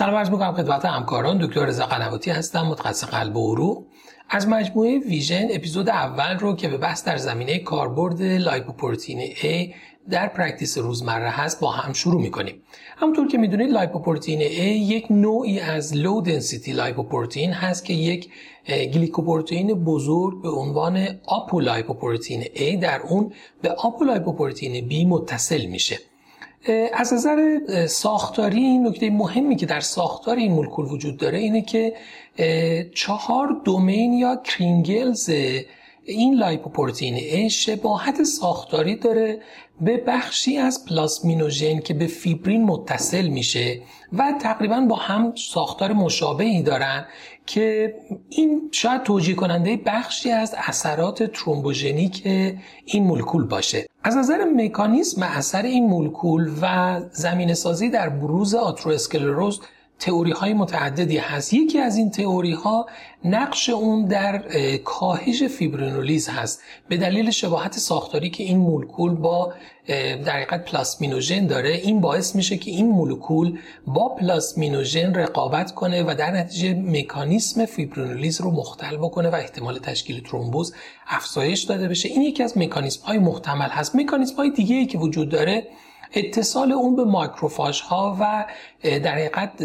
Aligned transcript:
سلام 0.00 0.14
عرض 0.14 0.30
می‌کنم 0.30 0.52
خدمت 0.52 0.84
همکاران. 0.84 1.38
دکتر 1.38 1.66
رضا 1.66 1.86
قنواتی 1.86 2.30
هستم 2.30 2.62
متخصص 2.62 3.04
قلب 3.04 3.36
و 3.36 3.52
عروق 3.52 3.84
از 4.30 4.48
مجموعه 4.48 4.98
Vision 4.98 5.48
اپیزود 5.50 5.88
اول 5.88 6.38
رو 6.38 6.56
که 6.56 6.68
به 6.68 6.76
بحث 6.76 7.04
در 7.04 7.16
زمینه 7.16 7.58
کاربرد 7.58 8.22
lipoprotein 8.22 9.34
A 9.34 9.74
در 10.10 10.28
practice 10.28 10.78
روزمره 10.78 11.28
هست 11.28 11.60
با 11.60 11.70
هم 11.70 11.92
شروع 11.92 12.22
می‌کنیم. 12.22 12.62
همونطور 12.96 13.28
که 13.28 13.38
می‌دونید 13.38 13.70
lipoprotein 13.70 14.40
A 14.40 14.90
یک 14.90 15.06
نوعی 15.10 15.60
از 15.60 15.96
low 15.96 16.20
density 16.20 16.72
lipoprotein 16.72 17.52
هست 17.52 17.84
که 17.84 17.92
یک 17.92 18.30
glycoprotein 18.68 19.84
بزرگ 19.84 20.42
به 20.42 20.50
عنوان 20.50 21.06
apolipoprotein 21.26 22.42
A 22.42 22.82
در 22.82 23.00
اون 23.00 23.32
به 23.62 23.70
apolipoprotein 23.70 24.88
B 24.88 25.06
متصل 25.06 25.66
میشه. 25.66 25.98
از 26.92 27.14
نظر 27.14 27.60
ساختاری 27.86 28.58
این 28.58 28.86
نکته 28.86 29.10
مهمی 29.10 29.56
که 29.56 29.66
در 29.66 29.80
ساختار 29.80 30.36
این 30.36 30.52
مولکول 30.52 30.84
وجود 30.86 31.16
داره 31.16 31.38
اینه 31.38 31.62
که 31.62 31.96
چهار 32.94 33.60
domain 33.64 34.12
یا 34.12 34.36
kringles 34.36 35.30
این 36.10 36.34
lipoprotein 36.34 37.14
A 37.14 37.50
شباهت 37.50 38.22
ساختاری 38.22 38.96
داره 38.96 39.40
به 39.80 39.96
بخشی 39.96 40.56
از 40.58 40.84
plasminogen 40.84 41.80
که 41.80 41.94
به 41.94 42.06
فیبرین 42.06 42.64
متصل 42.64 43.28
میشه 43.28 43.80
و 44.12 44.32
تقریبا 44.40 44.80
با 44.80 44.96
هم 44.96 45.32
ساختار 45.36 45.92
مشابهی 45.92 46.62
دارن 46.62 47.06
که 47.46 47.94
این 48.28 48.68
شاید 48.72 49.02
توجیه 49.02 49.34
کننده 49.34 49.80
بخشی 49.86 50.30
از 50.30 50.54
اثرات 50.58 51.22
thrombogenic 51.22 52.22
این 52.84 53.04
مولکول 53.04 53.46
باشه. 53.46 53.86
از 54.04 54.16
نظر 54.16 54.44
مکانیسم 54.44 55.22
اثر 55.22 55.62
این 55.62 55.86
مولکول 55.86 56.50
و 56.62 57.00
زمینه 57.12 57.54
سازی 57.54 57.90
در 57.90 58.08
بروز 58.08 58.54
آترواسکلروز 58.54 59.60
تئوری 60.00 60.32
های 60.32 60.54
متعددی 60.54 61.18
هست. 61.18 61.54
یکی 61.54 61.78
از 61.78 61.96
این 61.96 62.10
تئوری 62.10 62.52
ها 62.52 62.86
نقش 63.24 63.70
اون 63.70 64.06
در 64.06 64.38
کاهش 64.76 65.42
fibrinolysis 65.42 66.28
هست. 66.28 66.62
به 66.88 66.96
دلیل 66.96 67.30
شباهت 67.30 67.78
ساختاری 67.78 68.30
که 68.30 68.44
این 68.44 68.58
مولکول 68.58 69.14
با 69.14 69.52
در 70.24 70.32
حقیقت 70.32 70.64
plasminogen 70.64 71.46
داره 71.46 71.70
این 71.70 72.00
باعث 72.00 72.36
میشه 72.36 72.56
که 72.56 72.70
این 72.70 72.88
مولکول 72.88 73.58
با 73.86 74.08
plasminogen 74.08 75.14
رقابت 75.14 75.74
کنه 75.74 76.02
و 76.02 76.14
در 76.18 76.30
نتیجه 76.30 76.74
مکانیسم 76.74 77.66
fibrinolysis 77.66 78.40
رو 78.40 78.50
مختل 78.50 78.96
بکنه 78.96 79.28
و 79.30 79.34
احتمال 79.34 79.78
تشکیل 79.78 80.22
ترومبوز 80.22 80.74
افزایش 81.08 81.62
داده 81.62 81.88
بشه. 81.88 82.08
این 82.08 82.22
یکی 82.22 82.42
از 82.42 82.58
مکانیسم 82.58 83.06
های 83.06 83.18
محتمل 83.18 83.68
هست. 83.68 83.96
مکانیسم 83.96 84.36
های 84.36 84.50
دیگه 84.50 84.76
ای 84.76 84.86
که 84.86 84.98
وجود 84.98 85.28
داره 85.28 85.66
اتصال 86.12 86.72
اون 86.72 86.96
به 86.96 87.04
macrophage 87.04 87.80
ها 87.80 88.16
و 88.20 88.46
در 88.82 89.14
حقیقت 89.14 89.62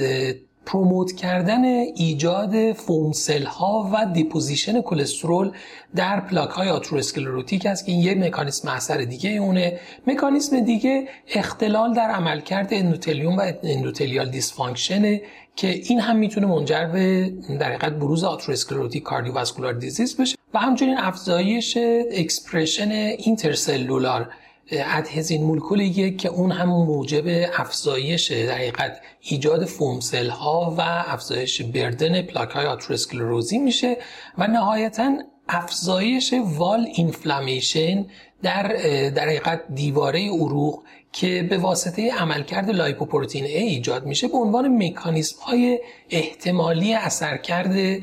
promote 0.65 1.11
کردن 1.11 1.63
ایجاد 1.95 2.73
foam 2.73 3.08
cell 3.08 3.43
ها 3.43 3.91
و 3.93 4.05
deposition 4.13 4.81
کلسترول 4.81 5.51
در 5.95 6.19
پلاک 6.19 6.49
های 6.49 6.69
atherosclerotic 6.69 7.65
است 7.65 7.85
که 7.85 7.91
این 7.91 8.01
یک 8.01 8.17
مکانیسم 8.17 8.69
اثر 8.69 8.97
دیگه 8.97 9.29
اونه. 9.29 9.79
مکانیسم 10.07 10.59
دیگه 10.59 11.07
اختلال 11.35 11.93
در 11.93 12.09
عملکرد 12.09 12.67
اندوتلیوم 12.71 13.37
و 13.37 13.51
endothelial 13.63 14.29
dysfunction 14.29 15.14
ه 15.14 15.21
که 15.55 15.67
این 15.67 15.99
هم 15.99 16.15
می‌تونه 16.15 16.47
منجر 16.47 16.85
به 16.85 17.33
در 17.59 17.67
حقیقت 17.69 17.93
بروز 17.93 18.23
atherosclerotic 18.23 19.03
cardiovascular 19.03 19.73
disease 19.73 20.17
بشه 20.17 20.37
و 20.53 20.59
همچنین 20.59 20.97
افزایش 20.97 21.77
expression 22.11 22.91
intercellular 22.91 24.29
adhesion 24.71 25.43
molecule 25.43 26.01
یه 26.01 26.15
که 26.15 26.29
اون 26.29 26.51
هم 26.51 26.69
موجب 26.69 27.49
افزایش 27.57 28.31
در 28.31 28.55
حقیقت 28.55 29.01
ایجاد 29.21 29.65
foam 29.65 29.97
cell 29.97 30.29
ها 30.29 30.75
و 30.77 30.81
افزایش 30.81 31.61
بردن 31.61 32.21
پلاک 32.21 32.49
های 32.49 32.65
آتروسکلروزی 32.65 33.57
میشه 33.57 33.97
و 34.37 34.47
نهایتا 34.47 35.17
افزایش 35.47 36.33
wall 36.43 36.87
inflammation 36.95 38.05
در 38.43 38.63
در 39.09 39.25
حقیقت 39.25 39.61
دیواره 39.75 40.29
عروق 40.29 40.83
که 41.11 41.47
به 41.49 41.57
واسطه 41.57 42.11
عملکرد 42.11 42.69
lipoprotein 42.69 43.45
A 43.45 43.49
ایجاد 43.49 44.05
میشه 44.05 44.27
به 44.27 44.37
عنوان 44.37 44.83
مکانیزم 44.83 45.37
های 45.41 45.79
احتمالی 46.09 46.93
اثرکرد 46.93 47.99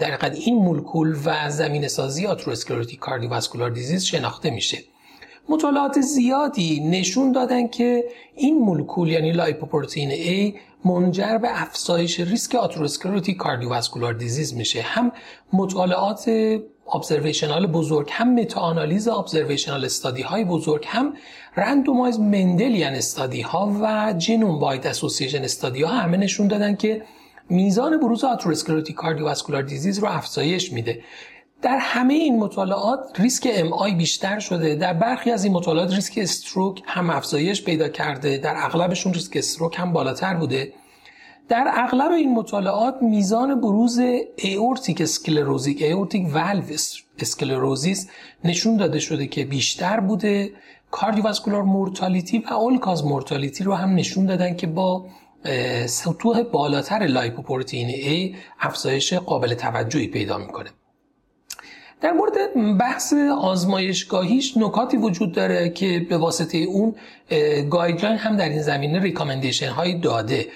در 0.00 0.10
حقیقت 0.10 0.36
این 0.36 0.56
مولکول 0.56 1.16
و 1.24 1.50
زمینه 1.50 1.88
سازی 1.88 2.26
atherosclerotic 2.26 2.98
cardiovascular 2.98 3.70
disease 3.70 4.04
شناخته 4.04 4.50
میشه. 4.50 4.78
مطالعات 5.48 6.00
زیادی 6.00 6.80
نشون 6.80 7.32
دادن 7.32 7.68
که 7.68 8.04
این 8.34 8.58
مولکول 8.58 9.08
یعنی 9.08 9.32
lipoprotein 9.32 10.10
A 10.10 10.58
منجر 10.84 11.38
به 11.38 11.62
افزایش 11.62 12.20
ریسک 12.20 12.54
atherosclerotic 12.54 13.36
cardiovascular 13.36 14.12
disease 14.14 14.54
میشه. 14.54 14.80
هم 14.80 15.12
مطالعات 15.52 16.30
observational 16.94 17.66
بزرگ 17.66 18.08
هم 18.10 18.34
meta-analysis 18.34 19.08
observational 19.08 19.84
study 19.84 20.22
های 20.22 20.44
بزرگ 20.44 20.84
هم 20.86 21.14
randomized 21.56 22.20
Mendelian 22.20 22.94
study 22.94 23.40
ها 23.40 23.78
و 23.82 24.14
genome-wide 24.18 24.86
association 24.86 25.44
study 25.44 25.82
ها 25.82 25.90
همه 25.90 26.16
نشون 26.16 26.48
دادن 26.48 26.76
که 26.76 27.02
میزان 27.50 28.00
بروز 28.00 28.24
atherosclerotic 28.24 28.96
cardiovascular 28.96 29.62
disease 29.62 29.98
رو 29.98 30.08
افزایش 30.08 30.72
میده. 30.72 31.00
در 31.62 31.78
همه 31.80 32.14
این 32.14 32.38
مطالعات 32.38 33.20
ریسک 33.20 33.48
MI 33.52 33.94
بیشتر 33.94 34.38
شده. 34.38 34.74
در 34.74 34.94
برخی 34.94 35.30
از 35.30 35.44
این 35.44 35.52
مطالعات 35.52 35.94
ریسک 35.94 36.18
stroke 36.22 36.82
هم 36.86 37.10
افزایش 37.10 37.64
پیدا 37.64 37.88
کرده. 37.88 38.38
در 38.38 38.54
اغلبشون 38.56 39.14
ریسک 39.14 39.36
stroke 39.36 39.78
هم 39.78 39.92
بالاتر 39.92 40.34
بوده. 40.34 40.72
در 41.48 41.70
اغلب 41.74 42.10
این 42.10 42.34
مطالعات 42.34 43.02
میزان 43.02 43.60
بروز 43.60 44.00
aortic 44.36 45.00
sclerosic 45.00 45.82
aortic 45.82 46.34
valve 46.34 46.62
sclerosis 47.18 48.10
نشون 48.44 48.76
داده 48.76 48.98
شده 48.98 49.26
که 49.26 49.44
بیشتر 49.44 50.00
بوده. 50.00 50.50
cardiovascular 50.90 51.62
mortality 51.62 52.38
و 52.38 52.54
all-cause 52.54 53.04
mortality 53.04 53.64
رو 53.64 53.74
هم 53.74 53.94
نشون 53.94 54.26
دادن 54.26 54.56
که 54.56 54.66
با 54.66 55.06
سطوح 55.86 56.42
بالاتر 56.42 56.98
lipoprotein 56.98 57.88
A 57.90 58.36
افزایش 58.60 59.14
قابل 59.14 59.54
توجهی 59.54 60.06
پیدا 60.06 60.38
می‌کنه. 60.38 60.70
در 62.00 62.12
مورد 62.12 62.32
بحث 62.78 63.12
آزمایشگاهیش 63.40 64.56
نکاتی 64.56 64.96
وجود 64.96 65.32
داره 65.32 65.68
که 65.68 66.06
به 66.08 66.18
واسطه 66.18 66.58
اون 66.58 66.94
guideline 67.70 68.16
هم 68.16 68.36
در 68.36 68.48
این 68.48 68.62
زمینه 68.62 69.00
recommendation 69.00 69.68
هایی 69.68 69.94
داده 69.94 70.46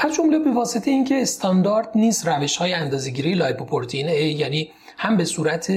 از 0.00 0.14
جمله 0.14 0.38
به 0.38 0.50
واسطه 0.52 0.90
اینکه 0.90 1.22
استاندارد 1.22 1.88
نیست 1.94 2.28
روش 2.28 2.56
های 2.56 2.72
اندازه‌گیری 2.72 3.34
lipoprotein 3.34 4.08
یعنی 4.08 4.70
هم 4.96 5.16
به 5.16 5.24
صورت 5.24 5.70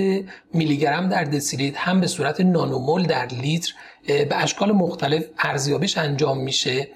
میلی 0.54 0.78
گرم 0.78 1.10
در 1.10 1.24
دسیلیتر 1.24 1.80
هم 1.80 2.02
به 2.02 2.08
صورت 2.08 2.42
نانومول 2.42 3.04
در 3.04 3.26
لیتر 3.26 3.74
به 4.08 4.44
اشکال 4.44 4.72
مختلف 4.72 5.26
ارزیابیش 5.40 5.98
انجام 5.98 6.38
میشه. 6.38 6.88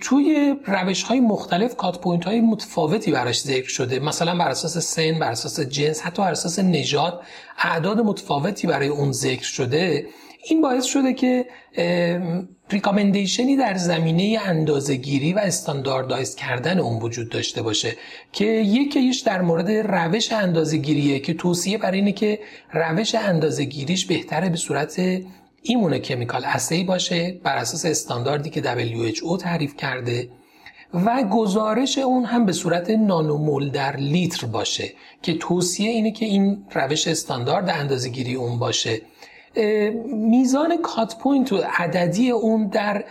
توی 0.00 0.56
روش 0.66 1.02
های 1.02 1.20
مختلف 1.20 1.76
cut 1.76 2.00
point 2.00 2.24
های 2.24 2.40
متفاوتی 2.40 3.12
براش 3.12 3.40
ذکر 3.40 3.68
شده. 3.68 3.98
مثلا 3.98 4.38
بر 4.38 4.48
اساس 4.48 4.78
سن 4.78 5.18
بر 5.18 5.30
اساس 5.30 5.60
جنس 5.60 6.00
حتی 6.00 6.22
بر 6.22 6.30
اساس 6.30 6.58
نژاد 6.58 7.20
اعداد 7.58 8.00
متفاوتی 8.00 8.66
برای 8.66 8.88
اون 8.88 9.12
ذکر 9.12 9.44
شده. 9.44 10.06
این 10.48 10.62
باعث 10.62 10.84
شده 10.84 11.12
که 11.12 11.46
recommendation 12.70 13.50
ی 13.50 13.56
در 13.56 13.74
زمینه 13.74 14.38
اندازهگیری 14.44 15.32
و 15.32 15.38
standardize 15.38 16.34
کردن 16.34 16.78
اون 16.78 17.02
وجود 17.02 17.28
داشته 17.28 17.62
باشه 17.62 17.96
که 18.32 18.44
یکیش 18.44 19.20
در 19.20 19.42
مورد 19.42 19.70
روش 19.70 20.32
اندازهگیریه 20.32 21.18
که 21.18 21.34
توصیه 21.34 21.78
بر 21.78 21.90
اینه 21.90 22.12
که 22.12 22.38
روش 22.72 23.14
اندازهگیریش 23.14 24.06
بهتره 24.06 24.48
به 24.48 24.56
صورت 24.56 25.00
immunochemical 25.66 26.42
assay 26.44 26.84
باشه 26.84 27.40
بر 27.42 27.56
اساس 27.56 27.86
استانداردی 27.86 28.50
که 28.50 28.62
WHO 28.62 29.42
تعریف 29.42 29.76
کرده 29.76 30.28
و 30.94 31.22
گزارش 31.22 31.98
اون 31.98 32.24
هم 32.24 32.46
به 32.46 32.52
صورت 32.52 32.90
نانومول 32.90 33.70
در 33.70 33.96
لیتر 33.96 34.46
باشه 34.46 34.92
که 35.22 35.34
توصیه 35.34 35.90
اینه 35.90 36.10
که 36.10 36.26
این 36.26 36.66
روش 36.74 37.08
استاندارد 37.08 37.70
اندازهگیری 37.70 38.34
اون 38.34 38.58
باشه. 38.58 39.02
میزان 40.06 40.82
cut 40.82 41.18
point 41.18 41.52
و 41.52 41.62
عددی 41.78 42.30
اون 42.30 42.68
در 42.68 43.04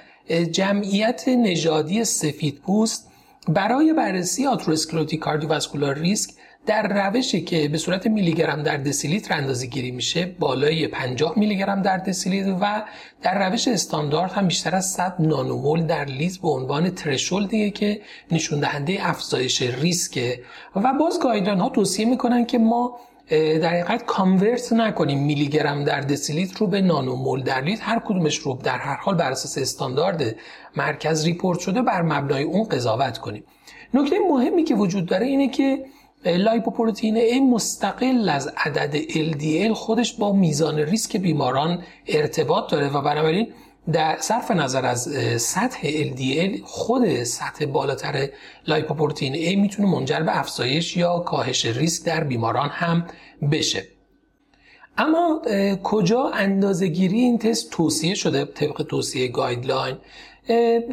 جمعیت 0.52 1.28
نژادی 1.28 2.04
سفید 2.04 2.62
پوست 2.62 3.12
برای 3.48 3.94
بررسی 3.94 4.46
atherosclerotic 4.46 5.20
cardiovascular 5.20 5.96
risk 5.96 6.32
در 6.66 7.08
روشی 7.08 7.42
که 7.42 7.68
به 7.68 7.78
صورت 7.78 8.08
میلی 8.08 8.34
گرم 8.34 8.64
در 8.64 8.78
دسیلیتر 8.78 9.34
اندازه 9.34 9.68
گیری 9.68 9.92
میشه 9.92 10.26
بالای 10.40 10.88
50 10.88 11.34
میلی 11.40 11.58
گرم 11.58 11.82
در 11.82 11.98
دسیلیتر 11.98 12.56
و 12.62 12.84
در 13.22 13.50
روش 13.50 13.68
استاندارد 13.68 14.32
هم 14.32 14.48
بیشتر 14.48 14.76
از 14.76 14.92
100 14.92 15.16
نانومول 15.20 15.84
در 15.84 16.06
لیتر 16.06 16.40
به 16.42 16.50
عنوان 16.50 16.90
threshold 16.90 17.55
ـیه 17.55 17.70
که 17.70 18.02
نشون 18.32 18.60
دهنده 18.60 18.98
افزایش 19.10 19.62
ریسکه. 19.62 20.42
و 20.76 20.94
باز 21.00 21.20
guideline 21.20 21.60
ها 21.60 21.70
توصیه 21.70 22.06
می‌کنن 22.06 22.46
که 22.46 22.58
ما 22.58 23.00
در 23.30 23.70
حقیقت 23.70 24.06
convert 24.06 24.74
نکنیم 24.74 25.20
میلی 25.24 25.48
گرم 25.48 25.84
در 25.84 26.02
دسیلیتر 26.02 26.60
رو 26.60 26.68
به 26.68 26.82
نانومول 26.82 27.44
در 27.44 27.62
لیتر 27.62 27.84
هر 27.84 28.00
کدومش 28.00 28.38
رو 28.38 28.60
در 28.64 28.78
هر 28.78 28.96
حال 28.96 29.16
بر 29.16 29.32
اساس 29.32 29.58
استاندارد 29.58 30.36
مرکز 30.76 31.26
report 31.26 31.60
شده 31.60 31.82
بر 31.82 32.02
مبنای 32.02 32.44
اون 32.44 32.64
قضاوت 32.64 33.18
کنیم. 33.18 33.44
نکته 33.94 34.16
مهمی 34.30 34.64
که 34.64 34.76
وجود 34.76 35.06
داره 35.06 35.26
اینه 35.26 35.50
که 35.50 35.86
lipoprotein 36.28 37.30
A 37.30 37.54
مستقل 37.54 38.30
از 38.30 38.48
عدد 38.58 39.02
LDL 39.08 39.72
خودش 39.72 40.14
با 40.14 40.34
میزان 40.34 40.80
ریسک 40.80 41.18
بیماران 41.18 41.84
ارتباط 42.08 42.72
داره 42.72 42.90
و 42.90 43.02
بنابراین 43.02 43.48
در 43.92 44.18
صرف 44.20 44.52
نظر 44.52 44.86
از 44.86 45.02
سطح 45.42 45.88
LDL 46.04 46.62
خود 46.64 47.24
سطح 47.24 47.66
بالاتر 47.66 48.30
lipoprotein 48.68 49.34
A 49.34 49.58
می‌تونه 49.58 49.90
منجر 49.90 50.20
به 50.20 50.40
افزایش 50.40 50.98
یا 50.98 51.20
کاهش 51.20 51.66
ریسک 51.66 52.06
در 52.06 52.24
بیماران 52.24 52.70
هم 52.70 53.06
بشه. 53.52 53.84
اما 54.98 55.42
کجا 55.84 56.30
اندازهگیری 56.34 57.20
این 57.20 57.38
تست 57.38 57.72
توصیه 57.72 58.16
شده؟ 58.16 58.46
طبق 58.46 58.84
توصیه 58.84 59.28
guideline 59.28 59.98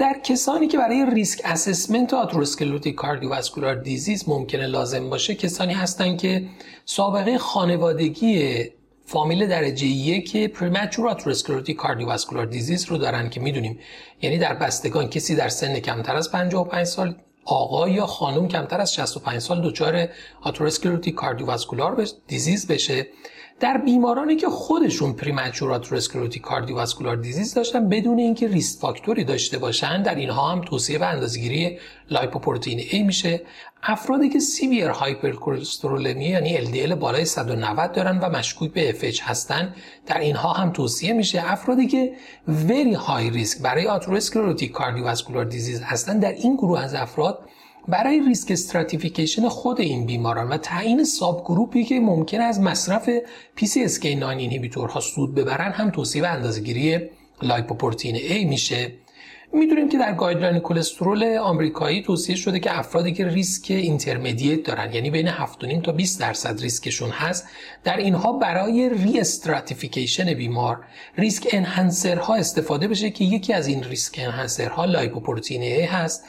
در 0.00 0.20
کسانی 0.25 0.69
که 0.69 0.78
برای 0.78 1.06
risk 1.14 1.40
assessment 1.44 2.14
atherosclerotic 2.14 2.94
cardiovascular 2.94 3.74
disease 3.74 4.28
ممکنه 4.28 4.66
لازم 4.66 5.10
باشه 5.10 5.34
کسانی 5.34 5.72
هستند 5.72 6.19
که 6.19 6.44
سابقه 6.84 7.38
خانوادگی 7.38 8.64
فامیل 9.06 9.46
درجه 9.46 9.87
یک 9.87 10.37
premature 10.52 11.08
atherosclerotic 11.08 11.76
cardiovascular 11.76 12.46
disease 12.46 12.84
رو 12.84 12.99
دارن 12.99 13.31
که 13.31 13.40
می‌دونیم. 13.40 13.78
یعنی 14.22 14.38
در 14.38 14.54
بستگان 14.54 15.08
کسی 15.08 15.37
در 15.37 15.49
سن 15.49 15.78
کمتر 15.81 16.16
از 16.16 16.32
55 16.32 16.87
سال 16.87 17.14
آقا 17.44 17.88
یا 17.88 18.06
خانم 18.06 18.48
کمتر 18.48 18.81
از 18.81 18.94
65 18.94 19.38
سال 19.38 19.70
دچار 19.70 20.08
atherosclerotic 20.42 21.14
cardiovascular 21.14 22.06
disease 22.26 22.66
بشه. 22.66 23.06
در 23.62 23.78
بیمارانی 23.78 24.36
که 24.36 24.48
خودشون 24.48 25.12
premature 25.12 25.72
atherosclerotic 25.72 26.42
cardiovascular 26.42 27.16
disease 27.16 27.54
داشتن 27.54 27.88
بدون 27.88 28.18
اینکه 28.18 28.48
risk 28.48 28.80
factor 28.80 29.18
ی 29.18 29.24
داشته 29.24 29.58
باشن 29.58 30.02
در 30.02 30.14
اینها 30.14 30.48
هم 30.48 30.60
توصیه 30.60 30.98
و 30.98 31.02
اندازه‌گیری 31.02 31.78
lipoprotein 32.10 32.80
A 32.80 32.94
میشه. 32.94 33.42
افرادی 33.82 34.28
که 34.28 34.40
severe 34.40 34.88
hypercholesterolemia 34.88 36.24
یعنی 36.24 36.58
LDL 36.58 36.92
بالای 36.92 37.24
190 37.24 37.92
دارن 37.92 38.18
و 38.18 38.28
مشکوک 38.28 38.72
به 38.72 38.92
FH 38.92 39.20
هستن 39.20 39.74
در 40.06 40.18
اینها 40.18 40.52
هم 40.52 40.72
توصیه 40.72 41.12
میشه. 41.12 41.52
افرادی 41.52 41.86
که 41.86 42.12
very 42.48 42.94
high 42.94 43.30
risk 43.30 43.62
برای 43.62 43.86
atherosclerotic 43.86 44.72
cardiovascular 44.72 45.44
disease 45.44 45.82
هستن 45.82 46.18
در 46.18 46.32
این 46.32 46.56
گروه 46.56 46.80
از 46.80 46.94
افراد 46.94 47.48
برای 47.88 48.20
risk 48.20 48.50
stratification 48.50 49.48
خود 49.49 49.81
این 49.81 50.06
بیماران 50.06 50.49
و 50.49 50.56
تعیین 50.56 51.05
subgroup 51.04 51.44
ی 51.44 51.84
که 51.84 52.00
ممکن 52.00 52.40
از 52.40 52.61
مصرف 52.61 53.11
PCSK9 53.56 54.05
inhibitor 54.04 54.91
ها 54.91 55.00
سود 55.00 55.34
ببرن 55.34 55.73
هم 55.73 55.90
توصیه 55.90 56.26
اندازه‌گیری 56.26 57.00
lipoprotein 57.42 58.16
A 58.17 58.46
میشه. 58.46 58.93
می‌دونیم 59.55 59.88
که 59.88 59.99
در 59.99 60.12
guideline 60.14 60.58
کلسترول 60.58 61.37
آمریکایی 61.37 62.02
توصیه 62.02 62.37
شده 62.37 62.61
که 62.61 62.79
افرادی 62.79 63.12
که 63.12 63.29
risk 63.28 63.70
intermediate 63.70 64.62
دارن 64.62 64.93
یعنی 64.93 65.11
بین 65.11 65.29
7.5 65.29 65.82
تا 65.84 65.93
20 65.93 66.20
درصد 66.20 66.61
ریسکشون 66.61 67.11
هست 67.11 67.46
در 67.84 67.96
اینها 67.96 68.32
برای 68.32 68.88
restratification 68.88 70.34
بیمار 70.34 70.84
risk 71.19 71.48
enhancer 71.50 72.25
ها 72.25 72.34
استفاده 72.34 72.88
بشه 72.88 73.11
که 73.11 73.25
یکی 73.25 73.52
از 73.52 73.67
این 73.67 73.84
risk 73.84 74.20
enhancer 74.22 74.84
ها 74.84 74.93
lipoprotein 74.93 75.86
A 75.87 75.88
هست. 75.90 76.25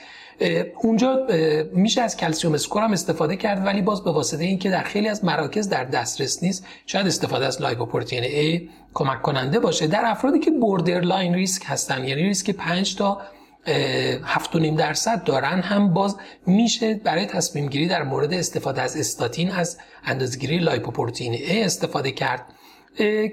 اونجا 0.82 1.28
میشه 1.74 2.02
از 2.02 2.18
calcium 2.18 2.54
score 2.54 2.84
هم 2.84 2.92
استفاده 2.92 3.36
کرد 3.36 3.66
ولی 3.66 3.82
باز 3.82 4.04
به 4.04 4.12
واسطه 4.12 4.44
اینکه 4.44 4.70
در 4.70 4.84
خیلی 4.84 5.08
از 5.08 5.26
مراکز 5.26 5.70
در 5.70 5.84
دسترس 5.84 6.44
نیست 6.44 6.66
شاید 6.86 7.08
استفاده 7.08 7.46
از 7.46 7.62
lipoprotein 7.62 8.24
A 8.24 8.62
کمک 8.94 9.22
کننده 9.22 9.60
باشه. 9.60 9.88
در 9.88 10.02
افرادی 10.06 10.40
که 10.40 10.52
line 10.88 11.34
risk 11.34 11.64
هستن 11.66 12.04
یعنی 12.04 12.24
ریسک 12.24 12.52
5 12.52 12.96
تا 12.96 13.22
7.5 13.66 14.58
درصد 14.78 15.24
دارن 15.24 15.62
هم 15.62 15.94
باز 15.94 16.18
میشه 16.46 16.94
برای 16.94 17.26
تصمیم 17.26 17.68
گیری 17.68 17.88
در 17.88 18.04
مورد 18.04 18.34
استفاده 18.34 18.82
از 18.82 18.98
استاتین 18.98 19.52
از 19.52 19.78
اندازگیری 20.06 20.58
lipoprotein 20.58 21.34
A 21.34 21.66
استفاده 21.66 22.12
کرد. 22.12 22.46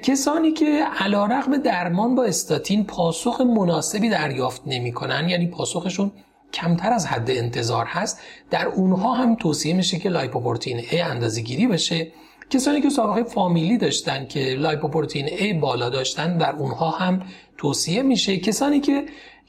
کسانی 0.03 0.53
که 0.53 0.85
علی 0.99 1.27
رغم 1.27 1.57
درمان 1.57 2.15
با 2.15 2.25
استاتین 2.25 2.85
پاسخ 2.85 3.41
مناسبی 3.41 4.09
دریافت 4.09 4.63
نمی 4.67 4.93
کنن 4.93 5.29
یعنی 5.29 5.47
پاسخشون 5.47 6.13
کمتر 6.55 6.93
از 6.93 7.07
حد 7.07 7.31
انتظار 7.31 7.87
هست 7.87 8.21
در 8.51 8.67
اونها 8.67 9.15
هم 9.15 9.35
توصیه 9.35 9.75
میشه 9.75 9.99
که 9.99 10.09
lipoprotein 10.09 10.81
A 10.81 10.95
اندازه 10.95 11.41
گیری 11.41 11.67
بشه. 11.67 12.13
کسانی 12.51 12.81
که 12.81 12.91
سابقه 12.91 13.23
فامیلی 13.23 13.79
داشتن 13.79 14.27
که 14.27 14.41
lipoprotein 14.41 15.29
A 15.29 15.61
بالا 15.61 15.89
داشتن 15.89 16.39
در 16.39 16.53
اونها 16.53 16.91
هم 16.91 17.23
توصیه 17.59 18.03
میشه. 18.03 18.37
کسانی 18.37 18.81
که 18.81 19.05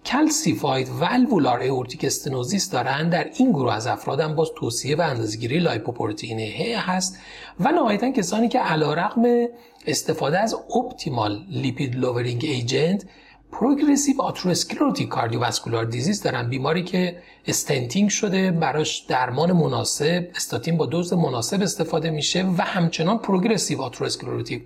calcified 0.06 0.90
valvular 0.90 1.64
aortic 1.64 2.06
stenosis 2.06 2.70
دارن 2.70 3.10
در 3.10 3.30
این 3.38 3.52
گروه 3.52 3.74
از 3.74 3.88
افراد 3.88 4.20
هم 4.20 4.36
باز 4.36 4.50
توصیه 4.58 4.96
و 4.96 5.02
اندازه‌گیری 5.02 5.60
lipoprotein 5.60 6.52
A 6.52 6.78
هست. 6.78 7.20
و 7.60 7.72
نهایتا 7.72 8.12
کسانی 8.12 8.48
که 8.48 8.60
علیرغم 8.60 9.24
استفاده 9.88 10.40
از 10.40 10.54
optimal 10.54 11.46
lipid 11.50 11.96
lowering 11.96 12.46
agent 12.46 13.06
progressive 13.52 14.22
atherosclerotic 14.22 15.08
cardiovascular 15.08 15.86
disease 15.86 16.22
دارن. 16.22 16.50
بیماری 16.50 16.84
که 16.84 17.18
stenting 17.48 18.10
شده 18.10 18.52
براش 18.52 19.00
درمان 19.00 19.52
مناسب 19.52 20.28
استاتین 20.36 20.78
با 20.78 20.86
دوز 20.86 21.14
مناسب 21.14 21.62
استفاده 21.62 22.10
میشه 22.10 22.46
و 22.58 22.62
همچنان 22.62 23.18
progressive 23.18 23.82
atherosclerotic 23.82 24.64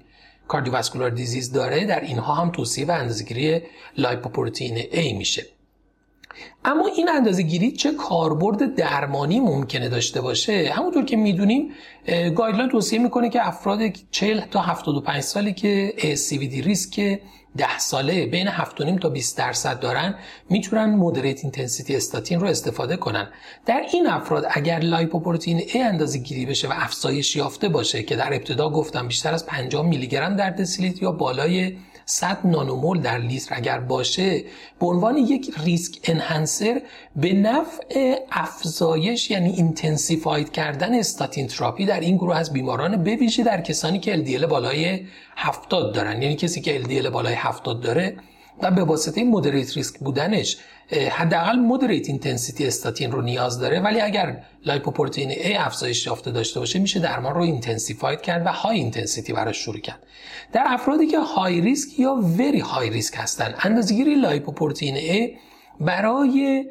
cardiovascular 0.48 1.10
disease 1.10 1.52
داره. 1.52 1.86
در 1.86 2.00
اینها 2.00 2.34
هم 2.34 2.52
توصیه 2.52 2.86
و 2.86 2.92
اندازه‌گیری 2.92 3.62
lipoprotein 3.98 4.78
A 4.78 5.18
میشه. 5.18 5.46
اما 6.66 6.88
این 6.88 7.10
اندازه 7.10 7.44
گیری 7.44 7.72
چه 7.72 7.92
کاربرد 7.92 8.76
درمانی 8.76 9.40
ممکنه 9.40 9.90
داشته 9.90 10.22
باشه؟ 10.22 10.72
همونطور 10.76 11.06
که 11.06 11.18
می‌دونیم 11.18 11.72
guideline 12.36 12.70
توصیه 12.70 13.00
می‌کنه 13.00 13.30
که 13.30 13.48
افراد 13.48 13.80
40 14.12 14.40
تا 14.52 14.60
75 14.60 15.22
سالی 15.22 15.54
که 15.54 15.94
ASCVD 15.98 16.66
risk 16.66 17.20
10 17.58 17.80
ساله 17.80 18.26
بین 18.26 18.48
7.5 18.48 19.00
تا 19.02 19.10
20 19.10 19.38
درصد 19.38 19.80
دارن 19.80 20.16
می‌تونن 20.50 20.86
moderate 20.86 21.40
intensity 21.44 21.96
statin 21.96 22.40
رو 22.40 22.48
استفاده 22.48 22.98
کنن. 22.98 23.30
در 23.66 23.86
این 23.94 24.08
افراد 24.08 24.46
اگر 24.52 24.80
lipoprotein 24.80 25.60
A 25.60 25.76
اندازه 25.76 26.20
گیری 26.20 26.46
بشه 26.46 26.68
و 26.68 26.72
افزایش 26.76 27.36
یافته 27.36 27.70
باشه 27.70 28.04
که 28.04 28.16
در 28.16 28.34
ابتدا 28.34 28.70
گفتم 28.70 29.08
بیشتر 29.08 29.34
از 29.34 29.46
50 29.46 29.86
میلی 29.86 30.08
گرم 30.08 30.36
در 30.36 30.50
دسیلیتر 30.50 31.04
یا 31.04 31.12
بالای 31.12 31.78
100 32.06 32.40
نانومول 32.44 33.02
در 33.02 33.18
لیتر 33.18 33.56
اگر 33.56 33.80
باشه 33.80 34.44
به 34.80 34.86
عنوان 34.86 35.18
یک 35.18 35.54
risk 35.64 36.00
enhancer 36.04 36.82
به 37.16 37.34
نفع 37.34 38.16
افزایش 38.32 39.32
یعنی 39.32 39.50
intensified 39.50 40.52
کردن 40.52 40.94
statin 40.94 41.48
therapy 41.48 41.86
در 41.86 42.00
این 42.00 42.18
گروه 42.18 42.36
از 42.36 42.54
بیماران 42.54 43.04
به 43.04 43.16
ویژه 43.16 43.44
در 43.44 43.62
کسانی 43.62 44.00
که 44.00 44.24
LDL 44.26 44.46
بالای 44.46 45.06
70 45.36 45.96
دارن. 45.96 46.22
یعنی 46.22 46.36
کسی 46.36 46.62
که 46.62 46.84
LDL 46.84 47.08
بالای 47.08 47.34
70 47.34 47.82
داره 47.82 48.18
و 48.62 48.72
به 48.72 48.84
واسطه 48.84 49.24
moderate 49.24 49.78
risk 49.78 50.00
بودنش 50.00 50.58
حداقل 51.12 51.56
moderate 51.56 52.10
intensity 52.10 52.68
statin 52.68 53.12
رو 53.12 53.22
نیاز 53.22 53.60
داره 53.60 53.80
ولی 53.80 54.02
اگر 54.02 54.44
lipoprotein 54.66 55.32
A 55.32 55.60
افزایش 55.60 56.06
یافته 56.08 56.32
داشته 56.32 56.60
باشه 56.60 56.80
میشه 56.80 57.00
درمان 57.00 57.34
رو 57.34 57.42
intensified 57.42 58.22
کرد 58.22 58.46
و 58.46 58.50
high 58.50 58.78
intensity 58.78 59.34
براش 59.34 59.58
شروع 59.58 59.80
کرد. 59.80 60.00
در 60.54 60.64
افرادی 60.68 61.08
که 61.08 61.20
high 61.20 61.62
risk 61.62 62.00
یا 62.00 62.14
very 62.38 62.60
high 62.60 62.90
risk 62.90 63.14
هستن 63.18 63.56
اندازه‌گیری 63.60 64.16
lipoprotein 64.16 64.96
A 64.96 65.38
برای 65.80 66.66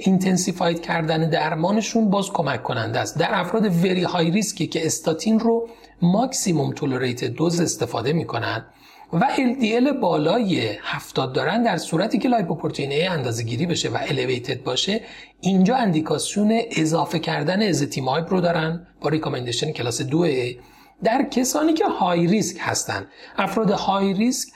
intensified 0.00 0.82
کردن 0.82 1.30
درمانشون 1.30 2.10
باز 2.10 2.30
کمک 2.32 2.62
کننده 2.62 2.98
است. 2.98 3.18
در 3.18 3.28
افراد 3.30 3.84
very 3.84 4.02
high 4.02 4.30
risk 4.30 4.59
ی 4.59 4.66
که 4.66 4.86
استاتین 4.86 5.40
رو 5.40 5.68
maximum 6.02 6.72
tolerated 6.72 7.24
dose 7.24 7.60
استفاده 7.60 8.12
می‌کنن 8.12 8.64
و 9.12 9.26
LDL 9.36 10.00
بالای 10.00 10.78
70 10.82 11.32
دارن 11.32 11.62
در 11.62 11.76
صورتی 11.76 12.18
که 12.18 12.28
lipoprotein 12.28 12.90
A 12.90 13.10
اندازه 13.10 13.42
گیری 13.42 13.66
بشه 13.66 13.88
و 13.88 13.98
elevated 14.08 14.62
باشه 14.62 15.00
اینجا 15.40 15.76
اندیکاسیون 15.76 16.60
اضافه 16.70 17.18
کردن 17.18 17.62
ezetimibe 17.62 18.28
رو 18.28 18.40
دارن 18.40 18.86
با 19.00 19.08
recommendation 19.08 19.72
class 19.72 20.02
2 20.02 20.28
A 20.28 20.56
در 21.04 21.22
کسانی 21.30 21.72
که 21.72 21.84
high 21.84 22.26
risk 22.26 22.56
هستن. 22.60 23.06
افراد 23.36 23.70
high 23.70 24.14
risk 24.14 24.48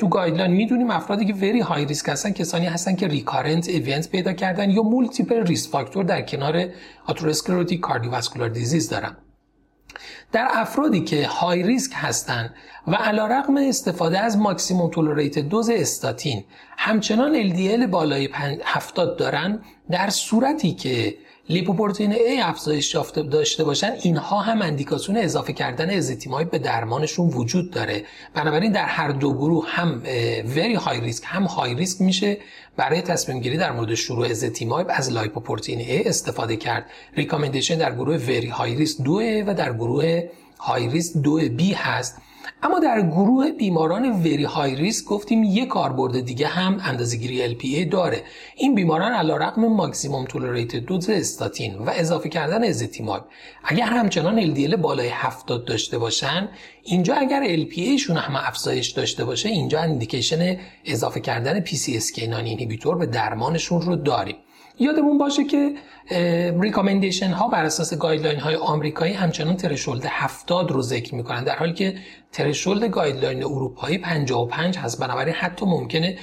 تو 0.00 0.08
guideline 0.08 0.52
می‌دونیم 0.52 0.90
افرادی 0.90 1.24
که 1.24 1.34
very 1.34 1.60
high 1.60 1.84
risk 1.84 2.08
هستن 2.08 2.30
کسانی 2.30 2.66
هستن 2.66 2.96
که 2.96 3.08
recurrent 3.08 3.68
event 3.68 4.10
پیدا 4.10 4.32
کردن 4.32 4.70
یا 4.70 4.82
multiple 4.82 5.46
risk 5.46 5.70
factor 5.70 6.04
در 6.04 6.22
کنار 6.22 6.64
atherosclerotic 7.06 7.80
cardiovascular 7.80 8.48
disease 8.48 8.88
دارن. 8.88 9.16
در 10.32 10.48
افرادی 10.50 11.04
که 11.04 11.26
high 11.26 11.62
risk 11.62 11.92
هستند 11.94 12.54
و 12.86 12.94
علی 12.94 13.26
رغم 13.26 13.56
استفاده 13.56 14.18
از 14.18 14.38
maximum 14.38 14.90
tolerated 14.90 15.38
dose 15.38 15.70
statin 15.70 16.44
همچنان 16.76 17.50
LDL 17.50 17.86
بالای 17.86 18.28
70 18.64 19.16
دارن 19.18 19.60
در 19.90 20.10
صورتی 20.10 20.74
که 20.74 21.16
لیپوپروتئین 21.50 22.14
A 22.14 22.18
افزایش 22.42 22.94
یافته 22.94 23.22
داشته 23.22 23.64
باشن 23.64 23.92
اینها 24.02 24.40
هم 24.40 24.62
اندیکاسیون 24.62 25.18
اضافه 25.18 25.52
کردن 25.52 25.90
ezetimibe 25.90 26.50
به 26.50 26.58
درمانشون 26.58 27.28
وجود 27.28 27.70
داره. 27.70 28.04
بنابراین 28.34 28.72
در 28.72 28.84
هر 28.84 29.08
دو 29.08 29.32
گروه 29.34 29.64
هم 29.68 30.02
very 30.56 30.74
high 30.74 31.00
risk 31.00 31.24
هم 31.26 31.42
high 31.44 31.74
risk 31.74 32.00
میشه. 32.00 32.38
برای 32.76 33.02
تصمیم 33.02 33.40
گیری 33.40 33.56
در 33.56 33.72
مورد 33.72 33.94
شروع 33.94 34.26
ezetimibe 34.26 34.86
از 34.90 35.12
lipoprotein 35.12 36.02
A 36.02 36.06
استفاده 36.06 36.56
کرد. 36.56 36.86
recommendation 37.16 37.78
در 37.78 37.94
گروه 37.94 38.16
very 38.16 38.48
high 38.48 38.74
risk 38.74 39.02
2 39.02 39.12
و 39.46 39.54
در 39.54 39.72
گروه 39.72 40.22
high 40.58 40.88
risk 40.88 41.16
2 41.22 41.40
B 41.58 41.62
هست. 41.74 42.16
اما 42.62 42.78
در 42.78 43.02
گروه 43.02 43.50
بیماران 43.50 44.10
very 44.10 44.44
high 44.44 44.76
risk 44.76 45.04
گفتیم 45.04 45.44
یک 45.44 45.68
کاربرد 45.68 46.20
دیگه 46.20 46.46
هم 46.46 46.80
اندازه‌گیری 46.84 47.54
LPA 47.54 47.92
داره. 47.92 48.22
این 48.56 48.74
بیماران 48.74 49.12
علیرغم 49.12 49.66
maximum 49.66 50.24
tolerated 50.24 50.76
dose 50.76 51.10
statin 51.10 51.74
و 51.74 51.90
اضافه 51.94 52.28
کردن 52.28 52.64
ezetimibe 52.64 53.26
اگر 53.64 53.86
همچنان 53.86 54.54
LDL 54.54 54.76
بالای 54.76 55.08
70 55.08 55.64
داشته 55.64 55.98
باشن 55.98 56.48
اینجا 56.82 57.14
اگر 57.14 57.56
LPA 57.56 58.00
شون 58.00 58.16
هم 58.16 58.36
افزایش 58.36 58.88
داشته 58.88 59.24
باشه 59.24 59.48
اینجا 59.48 59.80
indication 59.80 60.56
اضافه 60.84 61.20
کردن 61.20 61.64
PCSK9 61.64 62.18
inhibitor 62.18 62.98
به 62.98 63.06
درمانشون 63.06 63.82
رو 63.82 63.96
داریم. 63.96 64.36
یادمون 64.78 65.18
باشه 65.18 65.44
که 65.44 65.74
recommendation 66.60 67.30
ها 67.30 67.48
بر 67.48 67.64
اساس 67.64 67.94
guideline 67.94 68.40
های 68.40 68.56
آمریکایی 68.56 69.12
همچنان 69.12 69.56
threshold 69.56 70.06
70 70.06 70.70
رو 70.70 70.82
ذکر 70.82 71.14
می‌کنن 71.14 71.44
در 71.44 71.56
حالی 71.56 71.72
که 71.72 71.94
threshold 72.32 72.84
guideline 72.84 73.44
اروپایی 73.44 73.98
55 73.98 74.78
هست. 74.78 75.00
بنابراین 75.00 75.34
حتی 75.34 75.66
ممکنه 75.66 76.18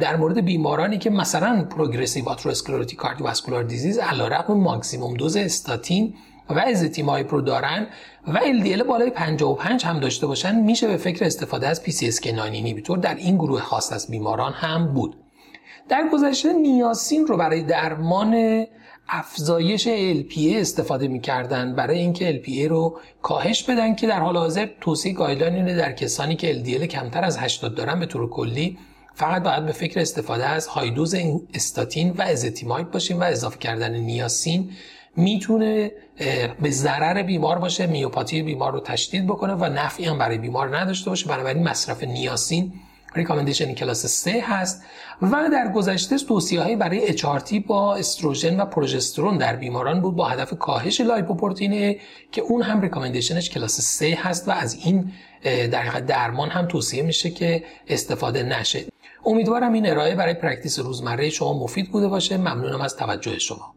در 0.00 0.16
مورد 0.16 0.44
بیمارانی 0.44 0.98
که 0.98 1.10
مثلا 1.10 1.66
progressive 1.70 2.28
atherosclerotic 2.28 2.98
cardiovascular 2.98 3.62
disease 3.62 3.98
علیرغم 3.98 4.60
maximum 4.60 5.14
dose 5.14 5.36
statin 5.36 6.14
و 6.50 6.58
ezetimibe 6.58 7.34
رو 7.34 7.40
دارن 7.40 7.86
و 8.26 8.38
LDL 8.38 8.82
بالای 8.82 9.10
55 9.10 9.84
هم 9.84 10.00
داشته 10.00 10.26
باشن 10.26 10.60
میشه 10.60 10.88
به 10.88 10.96
فکر 10.96 11.24
استفاده 11.24 11.68
از 11.68 11.82
PCSK9 11.84 12.40
inhibitor 12.40 12.98
در 12.98 13.14
این 13.14 13.36
گروه 13.36 13.60
خاص 13.60 13.92
از 13.92 14.10
بیماران 14.10 14.52
هم 14.52 14.94
بود. 14.94 15.16
در 15.88 16.08
گذشته 16.12 16.52
niacin 16.52 17.26
رو 17.26 17.36
برای 17.36 17.62
درمان 17.62 18.64
افزایش 19.08 19.88
LPA 19.88 20.56
استفاده 20.56 21.08
می‌کردن. 21.08 21.74
برای 21.74 21.98
اینکه 21.98 22.42
LPA 22.42 22.68
رو 22.68 23.00
کاهش 23.22 23.62
بدن 23.62 23.94
که 23.94 24.06
در 24.06 24.20
حال 24.20 24.36
حاضر 24.36 24.68
توصیه 24.80 25.12
guideline 25.12 25.54
اینه 25.54 25.76
در 25.76 25.92
کسانی 25.92 26.36
که 26.36 26.62
LDL 26.64 26.82
کمتر 26.82 27.24
از 27.24 27.38
80 27.38 27.74
دارن 27.74 28.00
به 28.00 28.06
طور 28.06 28.30
کلی 28.30 28.78
فقط 29.14 29.42
باید 29.42 29.66
به 29.66 29.72
فکر 29.72 30.00
استفاده 30.00 30.46
از 30.46 30.66
high 30.66 30.90
dose 30.90 31.14
statin 31.54 32.10
و 32.10 32.22
ezetimibe 32.22 32.90
باشیم 32.90 33.20
و 33.20 33.22
اضافه 33.22 33.58
کردن 33.58 33.94
niacin 33.94 34.70
می‌تونه 35.16 35.92
به 36.62 36.70
ضرر 36.70 37.22
بیمار 37.22 37.58
باشه 37.58 37.86
میوپاتی 37.86 38.42
بیمار 38.42 38.72
رو 38.72 38.80
تشدید 38.80 39.26
بکنه 39.26 39.54
و 39.54 39.64
نفعی 39.64 40.04
هم 40.04 40.18
برای 40.18 40.38
بیمار 40.38 40.78
نداشته 40.78 41.10
باشه. 41.10 41.28
بنابراین 41.28 41.62
مصرف 41.62 42.04
niacin 42.04 42.72
recommendation 43.16 43.74
کلاس 43.74 44.06
3 44.06 44.44
هست 44.46 44.82
و 45.22 45.48
در 45.52 45.72
گذشته 45.72 46.18
توصیه 46.18 46.76
برای 46.76 47.08
HRT 47.08 47.60
با 47.60 47.94
استروژن 47.94 48.60
و 48.60 48.64
پروژسترون 48.64 49.36
در 49.36 49.56
بیماران 49.56 50.00
بود 50.00 50.16
با 50.16 50.24
هدف 50.24 50.58
کاهش 50.58 51.00
لایپوپروتئین 51.00 52.00
که 52.32 52.42
اون 52.42 52.62
هم 52.62 52.80
recommendation 52.80 53.41
ش 53.41 53.50
کلاس 53.50 53.80
3 53.80 54.18
هست 54.22 54.48
و 54.48 54.50
از 54.50 54.74
این 54.84 55.12
در 55.44 56.00
درمان 56.00 56.48
هم 56.48 56.66
توصیه 56.66 57.02
میشه 57.02 57.30
که 57.30 57.64
استفاده 57.88 58.42
نشه. 58.42 58.84
امیدوارم 59.26 59.72
این 59.72 59.90
ارائه 59.90 60.14
برای 60.14 60.34
پرکتیس 60.34 60.78
روزمره 60.78 61.30
شما 61.30 61.52
مفید 61.58 61.90
بوده 61.90 62.08
باشه. 62.08 62.36
ممنونم 62.36 62.80
از 62.80 62.96
توجه 62.96 63.38
شما. 63.38 63.74